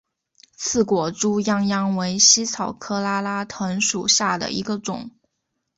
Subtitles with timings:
[0.55, 5.11] 刺果猪殃殃为茜草科拉拉藤属下的一个种。